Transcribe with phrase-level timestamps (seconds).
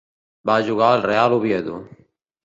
[0.49, 1.75] Va jugar al Real Oviedo.